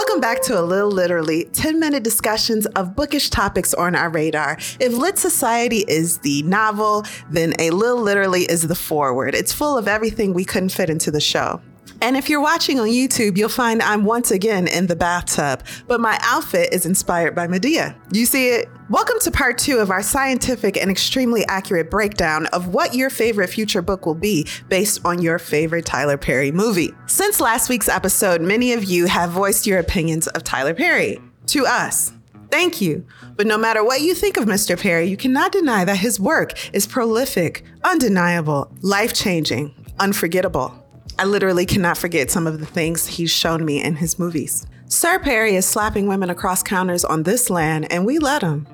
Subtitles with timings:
[0.00, 4.56] Welcome back to A Little Literally, 10 minute discussions of bookish topics on our radar.
[4.80, 9.34] If Lit Society is the novel, then A Little Literally is the foreword.
[9.34, 11.60] It's full of everything we couldn't fit into the show.
[12.00, 16.00] And if you're watching on YouTube, you'll find I'm once again in the bathtub, but
[16.00, 17.94] my outfit is inspired by Madea.
[18.12, 18.68] You see it?
[18.88, 23.48] Welcome to part two of our scientific and extremely accurate breakdown of what your favorite
[23.48, 26.92] future book will be based on your favorite Tyler Perry movie.
[27.06, 31.66] Since last week's episode, many of you have voiced your opinions of Tyler Perry to
[31.66, 32.12] us.
[32.50, 33.06] Thank you.
[33.36, 34.78] But no matter what you think of Mr.
[34.78, 40.74] Perry, you cannot deny that his work is prolific, undeniable, life changing, unforgettable.
[41.20, 44.66] I literally cannot forget some of the things he's shown me in his movies.
[44.88, 48.66] Sir Perry is slapping women across counters on this land, and we let him.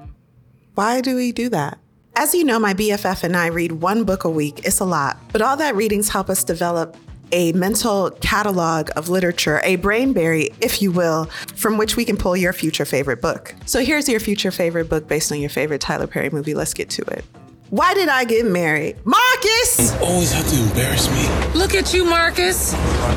[0.76, 1.80] Why do we do that?
[2.14, 4.60] As you know, my BFF and I read one book a week.
[4.62, 6.96] It's a lot, but all that readings help us develop
[7.32, 11.24] a mental catalog of literature, a brain berry, if you will,
[11.56, 13.56] from which we can pull your future favorite book.
[13.66, 16.54] So here's your future favorite book based on your favorite Tyler Perry movie.
[16.54, 17.24] Let's get to it.
[17.70, 18.96] Why did I get married?
[19.04, 19.92] Marcus!
[19.92, 21.58] You always have to embarrass me.
[21.58, 22.72] Look at you, Marcus.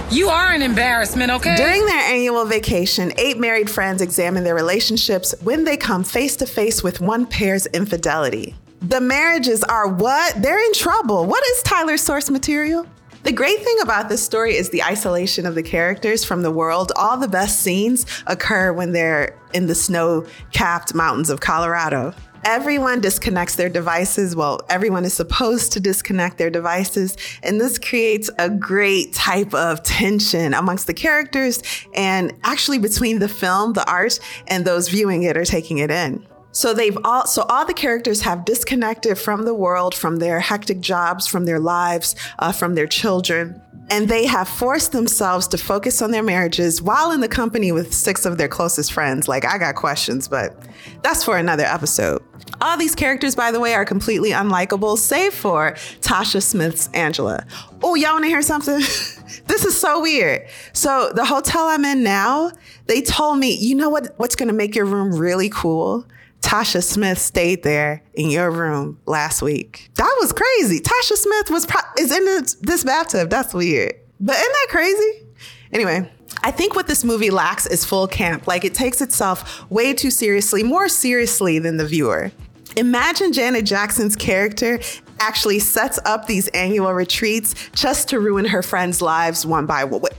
[0.09, 1.55] You are an embarrassment, okay?
[1.55, 6.47] During their annual vacation, eight married friends examine their relationships when they come face to
[6.47, 8.55] face with one pair's infidelity.
[8.81, 10.42] The marriages are what?
[10.42, 11.27] They're in trouble.
[11.27, 12.88] What is Tyler's source material?
[13.22, 16.92] The great thing about this story is the isolation of the characters from the world.
[16.95, 22.16] All the best scenes occur when they're in the snow capped mountains of Colorado.
[22.45, 24.36] Everyone disconnects their devices.
[24.36, 27.18] Well, everyone is supposed to disconnect their devices.
[27.44, 31.62] And this creates a great type of tension amongst the characters
[31.94, 36.26] and actually between the film, the art, and those viewing it or taking it in.
[36.52, 40.80] So they've all so all the characters have disconnected from the world, from their hectic
[40.80, 46.02] jobs, from their lives, uh, from their children, and they have forced themselves to focus
[46.02, 49.28] on their marriages while in the company with six of their closest friends.
[49.28, 50.56] Like I got questions, but
[51.02, 52.22] that's for another episode.
[52.62, 57.45] All these characters, by the way, are completely unlikable, save for Tasha Smith's Angela.
[57.82, 58.80] Oh, y'all want to hear something?
[59.48, 60.45] this is so weird.
[60.73, 62.52] So the hotel I'm in now,
[62.88, 64.14] they told me, you know what?
[64.17, 66.05] What's to make your room really cool?
[66.42, 69.92] Tasha Smith stayed there in your room last week.
[69.95, 70.80] That was crazy.
[70.80, 73.30] Tasha Smith was pro- is in this, this bathtub.
[73.30, 73.94] That's weird.
[74.20, 75.26] But isn't that crazy?
[75.72, 76.11] Anyway,
[76.44, 78.48] I think what this movie lacks is full camp.
[78.48, 82.32] Like it takes itself way too seriously, more seriously than the viewer.
[82.78, 84.80] Imagine Janet Jackson's character
[85.20, 90.11] actually sets up these annual retreats just to ruin her friends' lives one by one.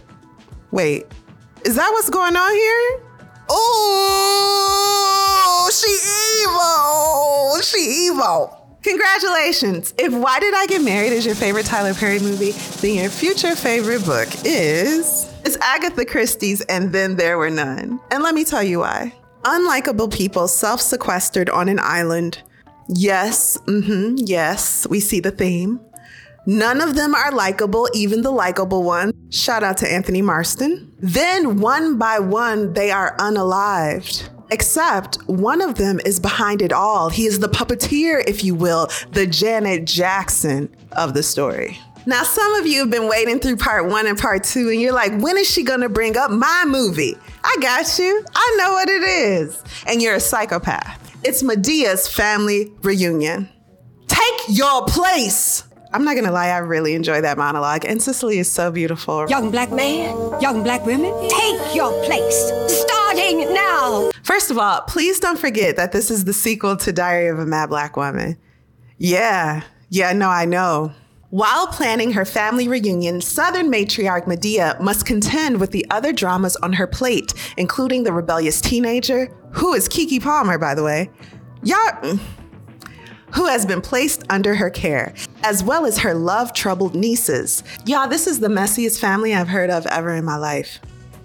[0.70, 1.06] Wait,
[1.64, 3.00] is that what's going on here?
[3.48, 4.79] Oh.
[7.70, 8.56] She evil.
[8.82, 9.94] Congratulations.
[9.96, 12.50] If Why Did I Get Married is your favorite Tyler Perry movie,
[12.80, 18.00] then your future favorite book is it's Agatha Christie's And Then There Were None.
[18.10, 19.14] And let me tell you why.
[19.42, 22.42] Unlikable people self-sequestered on an island.
[22.88, 25.78] Yes, mm-hmm, yes, we see the theme.
[26.46, 29.12] None of them are likable, even the likable one.
[29.30, 30.92] Shout out to Anthony Marston.
[30.98, 34.28] Then, one by one, they are unalived.
[34.50, 37.08] Except one of them is behind it all.
[37.08, 41.78] He is the puppeteer, if you will, the Janet Jackson of the story.
[42.06, 44.92] Now, some of you have been waiting through part one and part two, and you're
[44.92, 47.14] like, when is she gonna bring up my movie?
[47.44, 48.24] I got you.
[48.34, 49.62] I know what it is.
[49.86, 50.98] And you're a psychopath.
[51.22, 53.48] It's Madea's family reunion.
[54.08, 55.64] Take your place.
[55.92, 59.28] I'm not gonna lie, I really enjoy that monologue, and Cicely is so beautiful.
[59.28, 62.52] Young black man, young black women, take your place.
[62.68, 64.10] Starting now.
[64.30, 67.46] First of all, please don't forget that this is the sequel to Diary of a
[67.46, 68.38] Mad Black Woman.
[68.96, 70.92] Yeah, yeah, no, I know.
[71.30, 76.74] While planning her family reunion, Southern matriarch Madea must contend with the other dramas on
[76.74, 81.10] her plate, including the rebellious teenager, who is Keke Palmer, by the way.
[81.64, 82.20] Y'all mm,
[83.32, 85.12] who has been placed under her care,
[85.42, 87.64] as well as her love troubled nieces.
[87.84, 90.78] Y'all, this is the messiest family I've heard of ever in my life.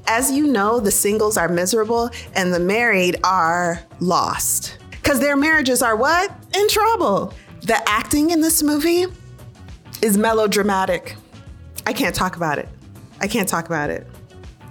[0.08, 4.78] As you know, the singles are miserable and the married are lost.
[4.92, 6.32] Because their marriages are what?
[6.56, 7.34] In trouble.
[7.62, 9.06] The acting in this movie
[10.02, 11.16] is melodramatic.
[11.88, 12.70] I can't talk about it.
[13.20, 14.06] I can't talk about it.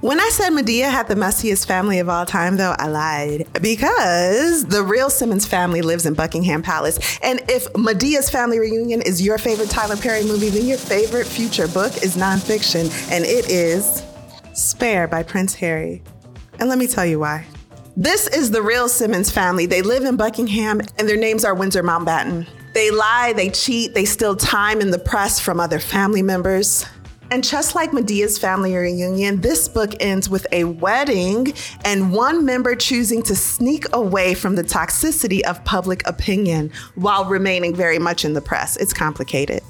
[0.01, 4.67] When I said Madea had the messiest family of all time, though, I lied because
[4.67, 7.19] the real Simmons family lives in Buckingham Palace.
[7.23, 11.69] And if Madea's family reunion is your favorite Tyler Perry movie, then your favorite future
[11.69, 14.04] book is nonfiction, and it is
[14.55, 16.01] Spare by Prince Harry.
[16.61, 17.45] And let me tell you why.
[17.97, 19.67] This is the real Simmons family.
[19.67, 22.47] They live in Buckingham, and their names are Windsor Mountbatten.
[22.73, 26.87] They lie, they cheat, they steal time in the press from other family members.
[27.31, 31.53] And just like Madea's family reunion, this book ends with a wedding
[31.85, 37.75] and one member choosing to sneak away from the toxicity of public opinion while remaining
[37.75, 38.77] very much in the press.
[38.77, 39.63] It's complicated.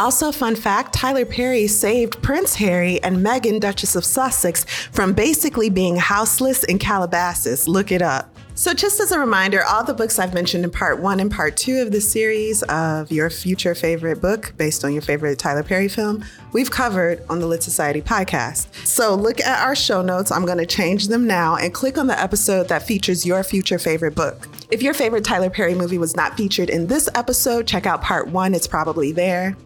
[0.00, 5.68] Also, fun fact Tyler Perry saved Prince Harry and Meghan, Duchess of Sussex, from basically
[5.68, 7.68] being houseless in Calabasas.
[7.68, 8.34] Look it up.
[8.54, 11.58] So, just as a reminder, all the books I've mentioned in part one and part
[11.58, 15.88] two of the series of your future favorite book based on your favorite Tyler Perry
[15.88, 16.24] film,
[16.54, 18.74] we've covered on the Lit Society podcast.
[18.86, 20.32] So, look at our show notes.
[20.32, 23.78] I'm going to change them now and click on the episode that features your future
[23.78, 24.48] favorite book.
[24.70, 28.28] If your favorite Tyler Perry movie was not featured in this episode, check out part
[28.28, 29.58] one, it's probably there.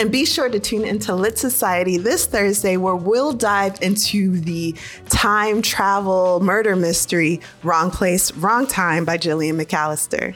[0.00, 4.74] And be sure to tune into Lit Society this Thursday, where we'll dive into the
[5.08, 10.34] time travel murder mystery, Wrong Place, Wrong Time by Gillian McAllister.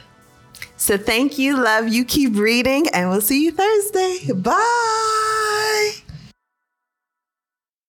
[0.77, 4.31] So thank you, love you, keep reading, and we'll see you Thursday.
[4.33, 5.48] Bye.